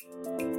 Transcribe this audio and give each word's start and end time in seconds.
Thank 0.00 0.40
you. 0.40 0.51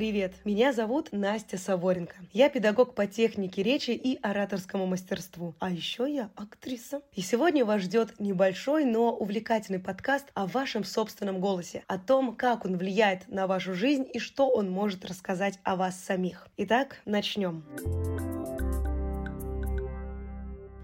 Привет, 0.00 0.32
меня 0.46 0.72
зовут 0.72 1.10
Настя 1.12 1.58
Саворенко. 1.58 2.16
Я 2.32 2.48
педагог 2.48 2.94
по 2.94 3.06
технике 3.06 3.62
речи 3.62 3.90
и 3.90 4.18
ораторскому 4.22 4.86
мастерству. 4.86 5.54
А 5.58 5.70
еще 5.70 6.10
я 6.10 6.30
актриса. 6.36 7.02
И 7.14 7.20
сегодня 7.20 7.66
вас 7.66 7.82
ждет 7.82 8.18
небольшой, 8.18 8.86
но 8.86 9.14
увлекательный 9.14 9.78
подкаст 9.78 10.30
о 10.32 10.46
вашем 10.46 10.84
собственном 10.84 11.38
голосе, 11.38 11.84
о 11.86 11.98
том, 11.98 12.34
как 12.34 12.64
он 12.64 12.78
влияет 12.78 13.28
на 13.28 13.46
вашу 13.46 13.74
жизнь 13.74 14.06
и 14.10 14.18
что 14.18 14.48
он 14.48 14.70
может 14.70 15.04
рассказать 15.04 15.58
о 15.64 15.76
вас 15.76 16.02
самих. 16.02 16.48
Итак, 16.56 17.02
начнем. 17.04 17.62
Начнем. 17.76 18.29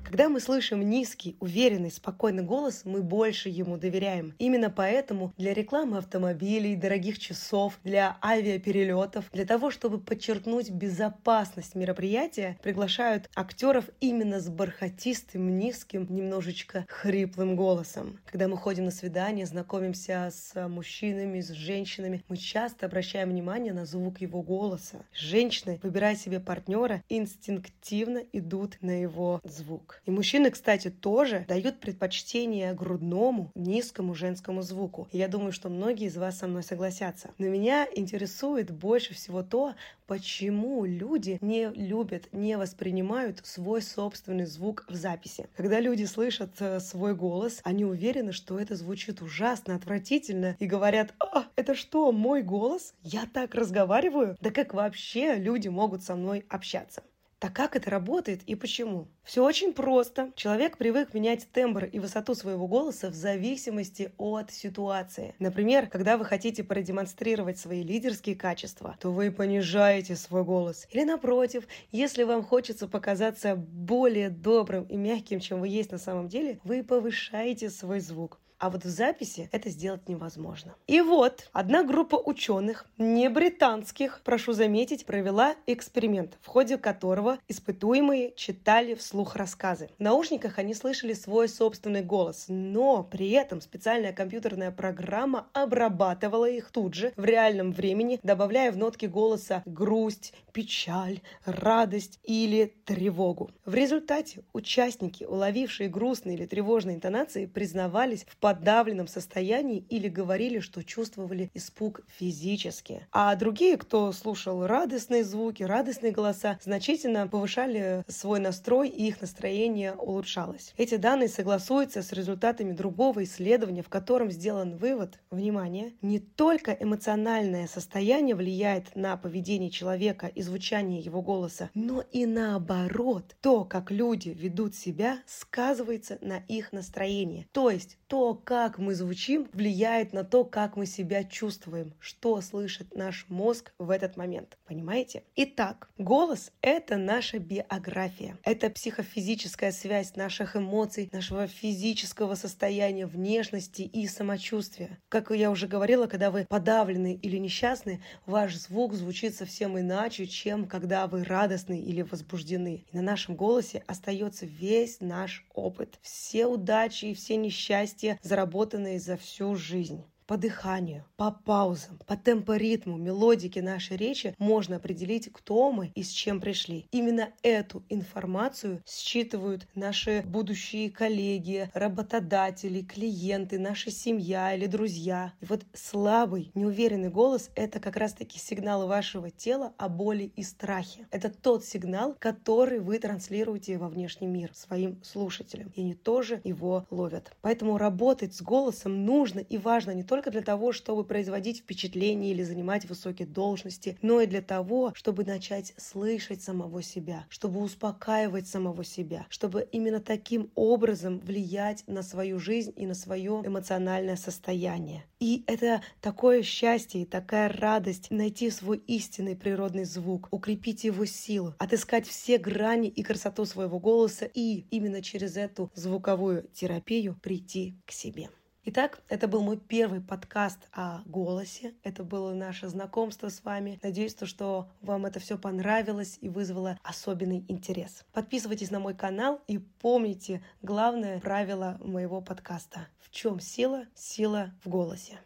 Когда 0.06 0.28
мы 0.28 0.38
слышим 0.38 0.88
низкий, 0.88 1.36
уверенный, 1.40 1.90
спокойный 1.90 2.44
голос, 2.44 2.82
мы 2.84 3.02
больше 3.02 3.48
ему 3.48 3.76
доверяем. 3.76 4.34
Именно 4.38 4.70
поэтому 4.70 5.34
для 5.36 5.52
рекламы 5.52 5.98
автомобилей, 5.98 6.76
дорогих 6.76 7.18
часов, 7.18 7.80
для 7.82 8.16
авиаперелетов, 8.22 9.28
для 9.32 9.44
того, 9.44 9.72
чтобы 9.72 9.98
подчеркнуть 9.98 10.70
безопасность 10.70 11.74
мероприятия, 11.74 12.56
приглашают 12.62 13.28
актеров 13.34 13.86
именно 14.00 14.38
с 14.38 14.48
бархатистым, 14.48 15.58
низким, 15.58 16.06
немножечко 16.08 16.86
хриплым 16.88 17.56
голосом. 17.56 18.20
Когда 18.26 18.46
мы 18.46 18.56
ходим 18.56 18.84
на 18.84 18.92
свидание, 18.92 19.44
знакомимся 19.44 20.30
с 20.32 20.68
мужчинами, 20.68 21.40
с 21.40 21.50
женщинами, 21.50 22.22
мы 22.28 22.36
часто 22.36 22.86
обращаем 22.86 23.30
внимание 23.30 23.72
на 23.72 23.84
звук 23.84 24.20
его 24.20 24.40
голоса. 24.42 25.04
Женщины, 25.12 25.80
выбирая 25.82 26.14
себе 26.14 26.38
партнера, 26.38 27.02
инстинктивно 27.08 28.22
идут 28.32 28.78
на 28.80 29.02
его 29.02 29.40
звук. 29.42 29.95
И 30.04 30.10
мужчины, 30.10 30.50
кстати, 30.50 30.90
тоже 30.90 31.44
дают 31.48 31.80
предпочтение 31.80 32.74
грудному, 32.74 33.50
низкому 33.54 34.14
женскому 34.14 34.62
звуку. 34.62 35.08
И 35.12 35.18
я 35.18 35.28
думаю, 35.28 35.52
что 35.52 35.68
многие 35.68 36.06
из 36.06 36.16
вас 36.16 36.38
со 36.38 36.46
мной 36.46 36.62
согласятся. 36.62 37.30
Но 37.38 37.46
меня 37.46 37.86
интересует 37.94 38.70
больше 38.70 39.14
всего 39.14 39.42
то, 39.42 39.74
почему 40.06 40.84
люди 40.84 41.38
не 41.40 41.68
любят, 41.70 42.32
не 42.32 42.56
воспринимают 42.56 43.40
свой 43.44 43.82
собственный 43.82 44.46
звук 44.46 44.84
в 44.88 44.94
записи. 44.94 45.48
Когда 45.56 45.80
люди 45.80 46.04
слышат 46.04 46.50
э, 46.60 46.80
свой 46.80 47.14
голос, 47.14 47.60
они 47.64 47.84
уверены, 47.84 48.32
что 48.32 48.58
это 48.58 48.76
звучит 48.76 49.22
ужасно, 49.22 49.74
отвратительно, 49.74 50.56
и 50.58 50.66
говорят, 50.66 51.14
а, 51.18 51.46
это 51.56 51.74
что, 51.74 52.12
мой 52.12 52.42
голос? 52.42 52.94
Я 53.02 53.26
так 53.32 53.54
разговариваю? 53.54 54.36
Да 54.40 54.50
как 54.50 54.74
вообще 54.74 55.36
люди 55.36 55.68
могут 55.68 56.02
со 56.02 56.14
мной 56.14 56.44
общаться? 56.48 57.02
Так 57.38 57.52
как 57.52 57.76
это 57.76 57.90
работает 57.90 58.42
и 58.46 58.54
почему? 58.54 59.08
Все 59.22 59.44
очень 59.44 59.74
просто. 59.74 60.32
Человек 60.36 60.78
привык 60.78 61.12
менять 61.12 61.46
тембр 61.52 61.84
и 61.84 61.98
высоту 61.98 62.34
своего 62.34 62.66
голоса 62.66 63.10
в 63.10 63.14
зависимости 63.14 64.12
от 64.16 64.50
ситуации. 64.50 65.34
Например, 65.38 65.86
когда 65.86 66.16
вы 66.16 66.24
хотите 66.24 66.64
продемонстрировать 66.64 67.58
свои 67.58 67.82
лидерские 67.82 68.36
качества, 68.36 68.96
то 69.00 69.12
вы 69.12 69.30
понижаете 69.30 70.16
свой 70.16 70.44
голос. 70.44 70.86
Или 70.90 71.04
напротив, 71.04 71.68
если 71.92 72.22
вам 72.22 72.42
хочется 72.42 72.88
показаться 72.88 73.54
более 73.54 74.30
добрым 74.30 74.84
и 74.84 74.96
мягким, 74.96 75.40
чем 75.40 75.60
вы 75.60 75.68
есть 75.68 75.92
на 75.92 75.98
самом 75.98 76.28
деле, 76.28 76.58
вы 76.64 76.82
повышаете 76.82 77.68
свой 77.68 78.00
звук. 78.00 78.40
А 78.58 78.70
вот 78.70 78.84
в 78.84 78.88
записи 78.88 79.50
это 79.52 79.68
сделать 79.68 80.08
невозможно. 80.08 80.74
И 80.86 81.02
вот 81.02 81.48
одна 81.52 81.82
группа 81.82 82.16
ученых, 82.16 82.86
не 82.96 83.28
британских, 83.28 84.22
прошу 84.24 84.54
заметить, 84.54 85.04
провела 85.04 85.56
эксперимент, 85.66 86.38
в 86.40 86.46
ходе 86.46 86.78
которого 86.78 87.38
испытуемые 87.48 88.32
читали 88.34 88.94
вслух 88.94 89.36
рассказы. 89.36 89.90
В 89.98 90.02
наушниках 90.02 90.58
они 90.58 90.72
слышали 90.72 91.12
свой 91.12 91.48
собственный 91.48 92.02
голос, 92.02 92.46
но 92.48 93.02
при 93.02 93.30
этом 93.30 93.60
специальная 93.60 94.14
компьютерная 94.14 94.70
программа 94.70 95.48
обрабатывала 95.52 96.48
их 96.48 96.70
тут 96.70 96.94
же 96.94 97.12
в 97.16 97.24
реальном 97.24 97.72
времени, 97.72 98.18
добавляя 98.22 98.72
в 98.72 98.78
нотки 98.78 99.04
голоса 99.04 99.62
грусть, 99.66 100.32
печаль, 100.52 101.20
радость 101.44 102.18
или 102.22 102.74
тревогу. 102.86 103.50
В 103.66 103.74
результате 103.74 104.42
участники, 104.54 105.24
уловившие 105.24 105.90
грустные 105.90 106.36
или 106.36 106.46
тревожные 106.46 106.96
интонации, 106.96 107.44
признавались 107.44 108.24
в 108.26 108.38
подавленном 108.46 109.08
состоянии 109.08 109.84
или 109.88 110.06
говорили, 110.06 110.60
что 110.60 110.84
чувствовали 110.84 111.50
испуг 111.52 112.02
физически. 112.06 113.04
А 113.10 113.34
другие, 113.34 113.76
кто 113.76 114.12
слушал 114.12 114.64
радостные 114.68 115.24
звуки, 115.24 115.64
радостные 115.64 116.12
голоса, 116.12 116.56
значительно 116.62 117.26
повышали 117.26 118.04
свой 118.06 118.38
настрой 118.38 118.88
и 118.88 119.08
их 119.08 119.20
настроение 119.20 119.94
улучшалось. 119.94 120.74
Эти 120.76 120.94
данные 120.94 121.28
согласуются 121.28 122.02
с 122.02 122.12
результатами 122.12 122.70
другого 122.70 123.24
исследования, 123.24 123.82
в 123.82 123.88
котором 123.88 124.30
сделан 124.30 124.76
вывод, 124.76 125.18
внимание, 125.32 125.94
не 126.00 126.20
только 126.20 126.70
эмоциональное 126.70 127.66
состояние 127.66 128.36
влияет 128.36 128.94
на 128.94 129.16
поведение 129.16 129.70
человека 129.70 130.28
и 130.28 130.40
звучание 130.42 131.00
его 131.00 131.20
голоса, 131.20 131.68
но 131.74 132.04
и 132.12 132.26
наоборот, 132.26 133.34
то, 133.40 133.64
как 133.64 133.90
люди 133.90 134.28
ведут 134.28 134.76
себя, 134.76 135.18
сказывается 135.26 136.18
на 136.20 136.38
их 136.46 136.72
настроении. 136.72 137.48
То 137.50 137.70
есть 137.70 137.98
то, 138.06 138.35
как 138.36 138.78
мы 138.78 138.94
звучим, 138.94 139.48
влияет 139.52 140.12
на 140.12 140.24
то, 140.24 140.44
как 140.44 140.76
мы 140.76 140.86
себя 140.86 141.24
чувствуем, 141.24 141.94
что 141.98 142.40
слышит 142.40 142.94
наш 142.94 143.26
мозг 143.28 143.72
в 143.78 143.90
этот 143.90 144.16
момент. 144.16 144.56
Понимаете? 144.66 145.22
Итак, 145.36 145.88
голос— 145.98 146.52
это 146.60 146.96
наша 146.96 147.38
биография. 147.38 148.38
Это 148.42 148.70
психофизическая 148.70 149.72
связь 149.72 150.16
наших 150.16 150.56
эмоций, 150.56 151.08
нашего 151.12 151.46
физического 151.46 152.34
состояния, 152.34 153.06
внешности 153.06 153.82
и 153.82 154.06
самочувствия. 154.06 154.98
Как 155.08 155.30
я 155.30 155.50
уже 155.50 155.66
говорила, 155.66 156.06
когда 156.06 156.30
вы 156.30 156.46
подавлены 156.48 157.14
или 157.14 157.36
несчастны, 157.36 158.02
ваш 158.26 158.54
звук 158.56 158.94
звучит 158.94 159.34
совсем 159.34 159.78
иначе, 159.78 160.26
чем 160.26 160.66
когда 160.66 161.06
вы 161.06 161.24
радостны 161.24 161.80
или 161.80 162.02
возбуждены. 162.02 162.84
И 162.92 162.96
на 162.96 163.02
нашем 163.02 163.36
голосе 163.36 163.82
остается 163.86 164.46
весь 164.46 165.00
наш 165.00 165.44
опыт. 165.54 165.98
Все 166.02 166.46
удачи 166.46 167.06
и 167.06 167.14
все 167.14 167.36
несчастья, 167.36 168.18
заработанные 168.26 168.98
за 168.98 169.16
всю 169.16 169.54
жизнь 169.54 170.04
по 170.26 170.36
дыханию, 170.36 171.04
по 171.16 171.30
паузам, 171.30 171.98
по 172.06 172.16
темпоритму, 172.16 172.96
мелодике 172.96 173.62
нашей 173.62 173.96
речи 173.96 174.34
можно 174.38 174.76
определить, 174.76 175.30
кто 175.32 175.70
мы 175.70 175.92
и 175.94 176.02
с 176.02 176.10
чем 176.10 176.40
пришли. 176.40 176.86
Именно 176.90 177.30
эту 177.42 177.84
информацию 177.88 178.82
считывают 178.86 179.68
наши 179.74 180.22
будущие 180.26 180.90
коллеги, 180.90 181.70
работодатели, 181.74 182.82
клиенты, 182.82 183.58
наша 183.58 183.90
семья 183.90 184.54
или 184.54 184.66
друзья. 184.66 185.32
И 185.40 185.46
вот 185.46 185.62
слабый, 185.72 186.50
неуверенный 186.54 187.10
голос— 187.10 187.50
это 187.54 187.78
как 187.78 187.96
раз-таки 187.96 188.38
сигналы 188.38 188.86
вашего 188.86 189.30
тела 189.30 189.74
о 189.78 189.88
боли 189.88 190.32
и 190.34 190.42
страхе. 190.42 191.06
Это 191.10 191.30
тот 191.30 191.64
сигнал, 191.64 192.16
который 192.18 192.80
вы 192.80 192.98
транслируете 192.98 193.78
во 193.78 193.88
внешний 193.88 194.26
мир 194.26 194.50
своим 194.54 195.02
слушателям. 195.04 195.72
И 195.76 195.80
они 195.80 195.94
тоже 195.94 196.40
его 196.42 196.86
ловят. 196.90 197.32
Поэтому 197.42 197.78
работать 197.78 198.34
с 198.34 198.42
голосом 198.42 199.04
нужно 199.04 199.40
и 199.40 199.56
важно 199.58 199.92
не 199.92 200.02
только 200.02 200.15
только 200.16 200.30
для 200.30 200.40
того, 200.40 200.72
чтобы 200.72 201.04
производить 201.04 201.58
впечатление 201.58 202.30
или 202.30 202.42
занимать 202.42 202.86
высокие 202.86 203.28
должности, 203.28 203.98
но 204.00 204.22
и 204.22 204.26
для 204.26 204.40
того, 204.40 204.94
чтобы 204.94 205.24
начать 205.24 205.74
слышать 205.76 206.40
самого 206.40 206.82
себя, 206.82 207.26
чтобы 207.28 207.60
успокаивать 207.60 208.48
самого 208.48 208.82
себя, 208.82 209.26
чтобы 209.28 209.68
именно 209.72 210.00
таким 210.00 210.50
образом 210.54 211.18
влиять 211.18 211.84
на 211.86 212.02
свою 212.02 212.38
жизнь 212.38 212.72
и 212.76 212.86
на 212.86 212.94
свое 212.94 213.42
эмоциональное 213.44 214.16
состояние. 214.16 215.04
И 215.20 215.44
это 215.46 215.82
такое 216.00 216.42
счастье 216.42 217.02
и 217.02 217.04
такая 217.04 217.50
радость 217.50 218.10
найти 218.10 218.48
свой 218.48 218.78
истинный 218.86 219.36
природный 219.36 219.84
звук, 219.84 220.28
укрепить 220.30 220.84
его 220.84 221.04
силу, 221.04 221.54
отыскать 221.58 222.06
все 222.06 222.38
грани 222.38 222.88
и 222.88 223.02
красоту 223.02 223.44
своего 223.44 223.78
голоса 223.78 224.24
и 224.24 224.64
именно 224.70 225.02
через 225.02 225.36
эту 225.36 225.70
звуковую 225.74 226.48
терапию 226.54 227.18
прийти 227.22 227.76
к 227.84 227.92
себе. 227.92 228.30
Итак, 228.68 229.00
это 229.08 229.28
был 229.28 229.42
мой 229.42 229.58
первый 229.58 230.00
подкаст 230.00 230.58
о 230.72 231.02
голосе. 231.06 231.74
Это 231.84 232.02
было 232.02 232.34
наше 232.34 232.66
знакомство 232.66 233.28
с 233.28 233.44
вами. 233.44 233.78
Надеюсь, 233.80 234.16
то, 234.16 234.26
что 234.26 234.68
вам 234.80 235.06
это 235.06 235.20
все 235.20 235.38
понравилось 235.38 236.18
и 236.20 236.28
вызвало 236.28 236.76
особенный 236.82 237.44
интерес. 237.46 238.04
Подписывайтесь 238.12 238.72
на 238.72 238.80
мой 238.80 238.94
канал 238.94 239.40
и 239.46 239.58
помните 239.58 240.42
главное 240.62 241.20
правило 241.20 241.78
моего 241.80 242.20
подкаста. 242.20 242.88
В 242.98 243.10
чем 243.12 243.38
сила? 243.38 243.84
Сила 243.94 244.50
в 244.64 244.68
голосе. 244.68 245.20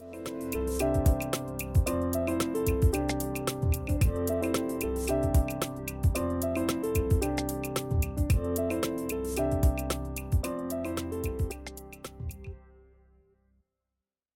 thank 0.00 0.82
you 0.82 0.83